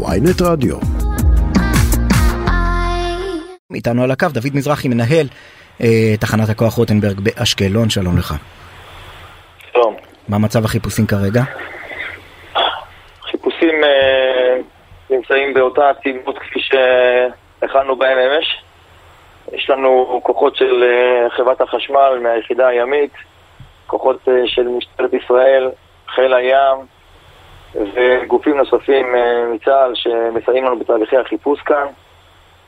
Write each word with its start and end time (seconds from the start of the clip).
ויינט 0.00 0.42
רדיו. 0.42 0.76
איתנו 3.74 4.04
על 4.04 4.10
הקו 4.10 4.26
דוד 4.34 4.54
מזרחי, 4.54 4.88
מנהל 4.88 5.26
אה, 5.82 6.16
תחנת 6.20 6.48
הכוח 6.48 6.74
רוטנברג 6.74 7.20
באשקלון, 7.20 7.90
שלום 7.90 8.18
לך. 8.18 8.34
שלום. 9.72 9.96
מה 10.28 10.38
מצב 10.38 10.64
החיפושים 10.64 11.06
כרגע? 11.06 11.42
חיפושים 13.30 13.84
אה, 13.84 14.56
נמצאים 15.10 15.54
באותה 15.54 15.90
עצימות 15.90 16.38
כפי 16.38 16.60
שהכנו 16.60 17.96
בהם 17.96 18.18
אמש. 18.18 18.62
יש 19.52 19.70
לנו 19.70 20.20
כוחות 20.22 20.56
של 20.56 20.82
אה, 20.82 21.30
חברת 21.30 21.60
החשמל 21.60 22.18
מהיחידה 22.22 22.68
הימית, 22.68 23.12
כוחות 23.86 24.28
אה, 24.28 24.34
של 24.46 24.68
משטרת 24.68 25.10
ישראל, 25.12 25.70
חיל 26.08 26.34
הים 26.34 26.76
וגופים 27.74 28.56
נוספים 28.56 29.14
אה, 29.14 29.44
מצה"ל 29.54 29.92
שמסייעים 29.94 30.64
לנו 30.64 30.78
בתהליכי 30.78 31.16
החיפוש 31.16 31.60
כאן. 31.60 31.86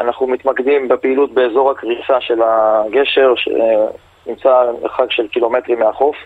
אנחנו 0.00 0.26
מתמקדים 0.26 0.88
בפעילות 0.88 1.32
באזור 1.32 1.70
הקריסה 1.70 2.20
של 2.20 2.42
הגשר, 2.42 3.34
שנמצא 3.36 4.72
מרחק 4.82 5.10
של 5.10 5.28
קילומטרים 5.28 5.78
מהחוף, 5.78 6.16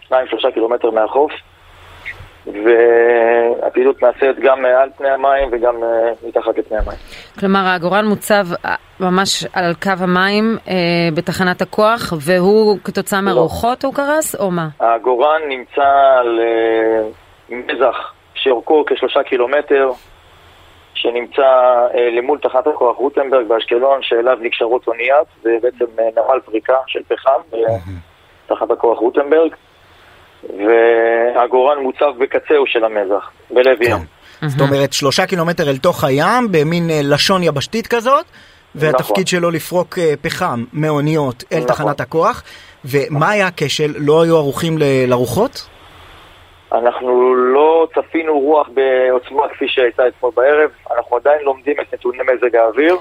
שניים 0.00 0.26
שלושה 0.26 0.50
קילומטר 0.50 0.90
מהחוף, 0.90 1.32
והפעילות 2.46 4.02
נעשית 4.02 4.38
גם 4.42 4.62
מעל 4.62 4.88
פני 4.96 5.08
המים 5.08 5.48
וגם 5.52 5.74
אה, 5.82 6.28
מתחת 6.28 6.58
לפני 6.58 6.78
המים. 6.78 6.98
כלומר, 7.40 7.58
העגורן 7.58 8.06
מוצב 8.06 8.46
אה, 8.64 8.74
ממש 9.00 9.44
על 9.52 9.74
קו 9.82 9.90
המים 9.98 10.56
אה, 10.68 10.74
בתחנת 11.14 11.62
הכוח, 11.62 12.12
והוא 12.20 12.78
כתוצאה 12.84 13.18
לא. 13.20 13.24
מהרוחות 13.24 13.84
הוא 13.84 13.94
קרס, 13.94 14.34
או 14.34 14.50
מה? 14.50 14.68
העגורן 14.80 15.40
נמצא 15.48 15.88
על 16.20 16.40
אה, 16.40 16.91
מזח 17.82 18.12
שאורכו 18.34 18.84
כשלושה 18.86 19.22
קילומטר, 19.22 19.90
שנמצא 20.94 21.42
אה, 21.94 22.10
למול 22.18 22.38
תחנת 22.38 22.66
הכוח 22.66 22.96
רוטנברג 22.96 23.46
באשקלון, 23.48 24.02
שאליו 24.02 24.38
נקשרות 24.40 24.86
אוניית, 24.86 25.28
זה 25.42 25.50
בעצם 25.62 25.84
אה, 25.98 26.04
נמל 26.04 26.40
פריקה 26.44 26.76
של 26.86 27.00
פחם, 27.08 27.40
אה, 27.54 27.58
תחנת 28.46 28.70
הכוח 28.70 28.98
רוטנברג, 28.98 29.54
והעגורן 30.42 31.78
מוצב 31.78 32.18
בקצהו 32.18 32.66
של 32.66 32.84
המזח, 32.84 33.30
בלב 33.50 33.82
ים. 33.82 33.98
זאת 34.46 34.60
אומרת, 34.60 34.92
שלושה 34.92 35.26
קילומטר 35.26 35.70
אל 35.70 35.76
תוך 35.76 36.04
הים, 36.04 36.52
במין 36.52 36.90
אה, 36.90 37.00
לשון 37.02 37.42
יבשתית 37.42 37.86
כזאת, 37.86 38.24
והתפקיד 38.74 39.12
נכון. 39.12 39.26
שלו 39.26 39.50
לפרוק 39.50 39.98
אה, 39.98 40.14
פחם 40.22 40.64
מאוניות 40.72 41.44
אל 41.52 41.58
נכון. 41.58 41.68
תחנת 41.68 42.00
הכוח. 42.00 42.42
ומה 42.84 43.30
היה 43.30 43.46
הכשל? 43.46 43.94
לא 43.96 44.22
היו 44.22 44.36
ערוכים 44.36 44.78
לרוחות? 45.06 45.68
אנחנו 46.74 47.34
לא 47.34 47.86
צפינו 47.94 48.40
רוח 48.40 48.68
בעוצמה 48.68 49.48
כפי 49.48 49.68
שהייתה 49.68 50.08
אתמול 50.08 50.32
בערב, 50.36 50.70
אנחנו 50.96 51.16
עדיין 51.16 51.42
לומדים 51.44 51.74
את 51.80 51.94
נתוני 51.94 52.18
מזג 52.34 52.56
האוויר. 52.56 52.96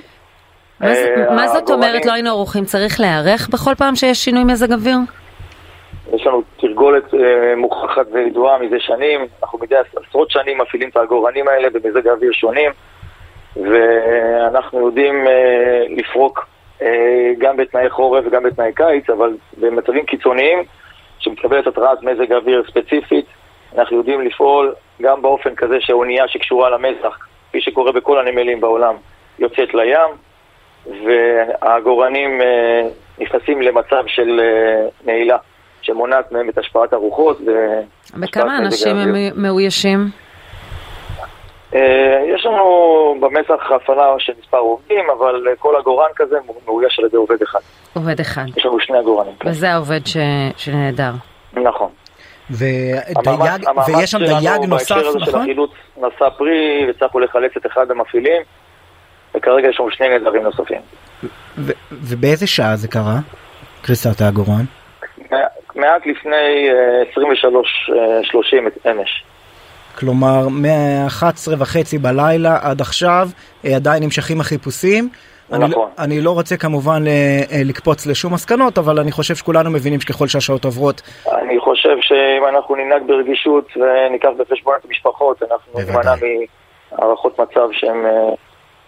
מה 0.79 0.93
זה- 0.95 1.13
אה, 1.29 1.35
מה 1.35 1.47
זאת 1.47 1.69
אומרת 1.69 2.05
לא 2.05 2.11
היינו 2.13 2.29
ערוכים? 2.29 2.63
צריך 2.65 2.99
להיערך 2.99 3.49
בכל 3.53 3.75
פעם 3.75 3.95
שיש 3.95 4.17
שינוי 4.17 4.43
מזג 4.43 4.73
אוויר? 4.73 4.97
יש 6.13 6.27
לנו 6.27 6.41
תרגולת 6.59 7.13
אה, 7.13 7.19
מוכחת 7.57 8.05
וידועה 8.13 8.57
מזה 8.59 8.79
שנים, 8.79 9.21
אנחנו 9.43 9.59
מדי 9.59 9.75
עשרות 10.07 10.31
שנים 10.31 10.57
מפעילים 10.57 10.89
את 10.89 10.97
העגורנים 10.97 11.47
האלה 11.47 11.69
במזג 11.69 12.07
אוויר 12.07 12.31
שונים, 12.31 12.71
ואנחנו 13.55 14.85
יודעים 14.85 15.27
אה, 15.27 15.83
לפרוק 15.89 16.47
גם 17.37 17.57
בתנאי 17.57 17.89
חורף 17.89 18.23
וגם 18.27 18.43
בתנאי 18.43 18.71
קיץ, 18.73 19.09
אבל 19.09 19.33
במצבים 19.57 20.05
קיצוניים, 20.05 20.63
שמתקבלת 21.19 21.67
התרעת 21.67 22.03
מזג 22.03 22.33
אוויר 22.33 22.63
ספציפית, 22.67 23.25
אנחנו 23.77 23.97
יודעים 23.97 24.21
לפעול 24.21 24.73
גם 25.01 25.21
באופן 25.21 25.55
כזה 25.55 25.75
שהאונייה 25.79 26.27
שקשורה 26.27 26.69
למזח, 26.69 27.17
כפי 27.49 27.61
שקורה 27.61 27.91
בכל 27.91 28.19
הנמלים 28.19 28.61
בעולם, 28.61 28.95
יוצאת 29.39 29.73
לים, 29.73 30.09
והעגורנים 31.05 32.41
אה, 32.41 32.81
נכנסים 33.19 33.61
למצב 33.61 34.03
של 34.07 34.39
אה, 34.39 34.87
נעילה. 35.05 35.37
שמונעת 35.83 36.31
מהם 36.31 36.49
את 36.49 36.57
השפעת 36.57 36.93
הרוחות. 36.93 37.37
ו- 37.47 37.81
בכמה 38.19 38.43
השפעת 38.43 38.61
מזג 38.67 38.87
אנשים 38.87 38.97
הם. 38.97 39.15
מאוישים? 39.43 39.99
אה, 41.75 42.23
יש 42.35 42.45
לנו 42.45 42.65
במצח 43.19 43.71
הפעלה 43.75 44.15
של 44.19 44.33
מספר 44.41 44.57
עובדים, 44.57 45.05
אבל 45.19 45.43
כל 45.59 45.75
עגורן 45.75 46.09
כזה 46.15 46.35
מאויש 46.65 46.99
על 46.99 47.05
ידי 47.05 47.17
עובד 47.17 47.41
אחד. 47.41 47.59
עובד 47.93 48.19
אחד. 48.19 48.41
יש 48.57 48.65
לנו 48.65 48.79
שני 48.79 48.97
עגורנים. 48.97 49.33
כן. 49.39 49.49
וזה 49.49 49.69
העובד 49.71 50.05
ש- 50.05 50.17
שנעדר. 50.57 51.11
נכון. 51.53 51.89
ודייג, 52.51 53.17
המאמץ- 53.27 53.67
המאמץ 53.67 53.89
ויש 53.89 54.11
שם 54.11 54.19
שלנו 54.19 54.39
דייג 54.39 54.65
נוסף, 54.65 54.91
בהקשר 54.91 55.07
הזה 55.09 55.19
של 55.19 55.29
נכון? 55.29 55.41
החילוץ 55.41 55.71
נשא 55.97 56.29
פרי, 56.37 56.83
והצלחנו 56.87 57.19
לחלץ 57.19 57.51
את 57.57 57.65
אחד 57.65 57.91
המפעילים, 57.91 58.41
וכרגע 59.35 59.67
יש 59.69 59.79
לנו 59.79 59.91
שני 59.91 60.09
נעדרים 60.09 60.43
נוספים. 60.43 60.81
ובאיזה 61.91 62.47
שעה 62.47 62.75
זה 62.75 62.87
קרה? 62.87 63.17
קריסת 63.81 64.21
העגורן? 64.21 64.63
מעט 65.75 66.01
לפני 66.05 66.69
אה, 66.69 67.03
23-30 68.85 68.91
אמש. 68.91 69.23
כלומר, 69.99 70.47
מ-11 70.49 71.23
וחצי 71.57 71.97
בלילה 71.97 72.57
עד 72.61 72.81
עכשיו 72.81 73.29
אה, 73.65 73.75
עדיין 73.75 74.03
נמשכים 74.03 74.39
החיפושים. 74.41 75.09
אני, 75.53 75.59
נכון. 75.59 75.71
לא- 75.71 75.89
אני 76.03 76.21
לא 76.21 76.31
רוצה 76.31 76.57
כמובן 76.57 77.03
אה, 77.07 77.11
אה, 77.51 77.61
לקפוץ 77.65 78.05
לשום 78.05 78.33
מסקנות, 78.33 78.77
אבל 78.77 78.99
אני 78.99 79.11
חושב 79.11 79.35
שכולנו 79.35 79.69
מבינים 79.71 80.01
שככל 80.01 80.27
שהשעות 80.27 80.65
עוברות, 80.65 81.01
אני 81.41 81.59
חושב 81.81 81.97
שאם 82.01 82.45
אנחנו 82.47 82.75
ננהג 82.75 83.01
ברגישות 83.07 83.77
וניקח 83.77 84.29
בחשבון 84.37 84.75
את 84.79 84.85
המשפחות, 84.85 85.43
אנחנו. 85.43 85.79
נמנע 85.79 86.13
מהערכות 86.91 87.39
מצב 87.39 87.67
שהן 87.71 88.05
אה, 88.05 88.33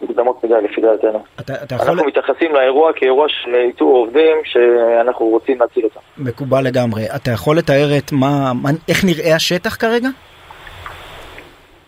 מוקדמות 0.02 0.44
מדי 0.44 0.54
לפי 0.64 0.81
דעתנו. 0.81 1.24
אתה, 1.40 1.53
אתה 1.64 1.76
יכול... 1.76 1.88
אנחנו 1.88 2.06
מתייחסים 2.06 2.53
לאירוע 2.53 2.94
כאירוע 2.94 3.30
של 3.30 3.56
איתור 3.56 3.98
עובדים 3.98 4.38
שאנחנו 4.44 5.26
רוצים 5.26 5.59
להציל 5.59 5.84
אותם. 5.84 6.00
מקובל 6.18 6.64
לגמרי. 6.64 7.02
אתה 7.16 7.32
יכול 7.32 7.58
לתאר 7.58 7.88
את 7.98 8.12
מה, 8.12 8.52
מה, 8.62 8.70
איך 8.90 9.06
נראה 9.06 9.36
השטח 9.36 9.76
כרגע? 9.76 10.09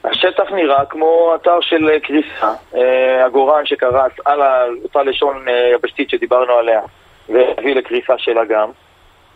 השטח 0.04 0.52
נראה 0.52 0.86
כמו 0.86 1.32
אתר 1.36 1.62
של 1.62 1.90
אה, 1.90 2.00
קריסה, 2.00 2.54
אה, 2.76 3.26
עגורן 3.26 3.66
שקרס 3.66 4.12
על 4.26 4.42
אותה 4.84 5.04
לשון 5.04 5.46
יבשתית 5.76 6.10
שדיברנו 6.10 6.54
עליה 6.54 6.82
והביא 7.30 7.76
לקריסה 7.76 8.14
שלה 8.18 8.46
גם. 8.46 8.70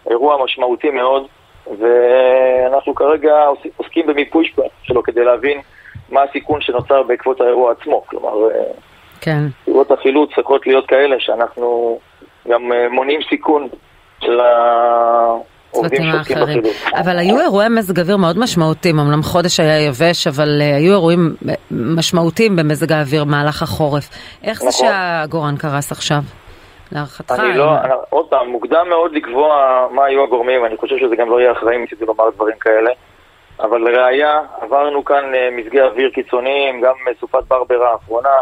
אירוע 0.09 0.43
משמעותי 0.43 0.89
מאוד, 0.89 1.27
ואנחנו 1.79 2.95
כרגע 2.95 3.33
עוסקים 3.77 4.07
במיפוי 4.07 4.51
שלו 4.83 5.03
כדי 5.03 5.23
להבין 5.23 5.61
מה 6.09 6.21
הסיכון 6.23 6.61
שנוצר 6.61 7.03
בעקבות 7.03 7.41
האירוע 7.41 7.71
עצמו. 7.71 8.03
כלומר, 8.05 8.51
אה, 8.51 8.63
כן. 9.21 9.43
פעולות 9.65 9.91
החילוץ 9.91 10.29
צריכות 10.35 10.67
להיות 10.67 10.87
כאלה 10.87 11.15
שאנחנו 11.19 11.99
גם 12.47 12.71
אה, 12.71 12.89
מונעים 12.89 13.19
סיכון 13.29 13.67
של 14.21 14.39
העובדים 14.39 16.11
שעוסקים. 16.11 16.37
בחילוץ. 16.41 16.75
אבל 16.93 17.17
היו 17.17 17.39
אירועי 17.39 17.69
מזג 17.69 17.99
אוויר 17.99 18.17
מאוד 18.17 18.39
משמעותיים, 18.39 18.99
אמנם 18.99 19.23
חודש 19.23 19.59
היה 19.59 19.85
יבש, 19.85 20.27
אבל 20.27 20.61
אה, 20.61 20.75
היו 20.75 20.91
אירועים 20.91 21.35
משמעותיים 21.71 22.55
במזג 22.55 22.91
האוויר 22.91 23.23
במהלך 23.23 23.63
החורף. 23.63 24.09
איך 24.43 24.59
זה 24.59 24.67
נכון. 24.67 24.87
שהעגורן 24.87 25.57
קרס 25.57 25.91
עכשיו? 25.91 26.21
להערכתך? 26.91 27.39
אני 27.39 27.57
לא, 27.57 27.77
אני, 27.77 27.93
עוד 28.09 28.29
פעם, 28.29 28.49
מוקדם 28.49 28.85
מאוד 28.89 29.13
לקבוע 29.13 29.87
מה 29.91 30.05
היו 30.05 30.23
הגורמים, 30.23 30.65
אני 30.65 30.77
חושב 30.77 30.97
שזה 30.97 31.15
גם 31.15 31.29
לא 31.29 31.39
יהיה 31.39 31.51
אחראי 31.51 31.77
מצידי 31.77 32.05
לומר 32.05 32.29
דברים 32.29 32.57
כאלה. 32.59 32.91
אבל 33.59 33.81
לראיה, 33.81 34.41
עברנו 34.61 35.05
כאן 35.05 35.35
אה, 35.35 35.49
מזגי 35.51 35.81
אוויר 35.81 36.09
קיצוניים, 36.09 36.81
גם 36.81 36.93
אה, 37.07 37.13
סופת 37.19 37.43
ברברה 37.47 37.91
האחרונה. 37.91 38.35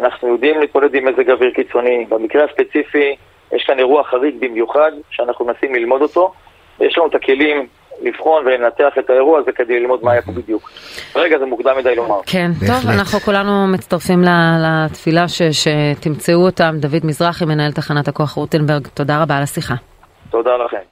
אנחנו 0.00 0.28
יודעים 0.28 0.60
להתמודד 0.60 0.94
עם 0.94 1.04
מזג 1.08 1.30
אוויר 1.30 1.50
קיצוני. 1.50 2.04
במקרה 2.08 2.44
הספציפי, 2.44 3.16
יש 3.52 3.64
כאן 3.64 3.78
אירוע 3.78 4.04
חריג 4.04 4.34
במיוחד, 4.40 4.92
שאנחנו 5.10 5.44
מנסים 5.44 5.74
ללמוד 5.74 6.02
אותו, 6.02 6.32
ויש 6.80 6.98
לנו 6.98 7.06
את 7.06 7.14
הכלים 7.14 7.66
לבחון 8.02 8.46
ולנתח 8.46 8.98
את 8.98 9.10
האירוע 9.10 9.38
הזה 9.38 9.52
כדי 9.52 9.80
ללמוד 9.80 10.00
מה 10.02 10.12
היה 10.12 10.22
פה 10.22 10.32
בדיוק. 10.32 10.70
כרגע 11.12 11.38
זה 11.38 11.46
מוקדם 11.46 11.72
מדי 11.78 11.94
לומר. 11.96 12.20
כן, 12.26 12.50
בהחלט. 12.60 12.82
טוב, 12.82 12.90
אנחנו 12.90 13.18
כולנו 13.20 13.66
מצטרפים 13.66 14.24
ל- 14.24 14.28
לתפילה 14.86 15.28
ש- 15.28 15.42
שתמצאו 15.42 16.34
אותם. 16.34 16.74
דוד 16.80 17.00
מזרחי, 17.06 17.44
מנהל 17.44 17.72
תחנת 17.72 18.08
הכוח 18.08 18.30
רוטנברג, 18.32 18.86
תודה 18.94 19.22
רבה 19.22 19.36
על 19.36 19.42
השיחה. 19.42 19.74
תודה 20.30 20.50
לכם. 20.66 20.86